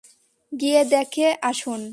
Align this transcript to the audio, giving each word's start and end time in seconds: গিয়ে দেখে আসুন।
গিয়ে 0.51 0.81
দেখে 0.91 1.27
আসুন। 1.43 1.81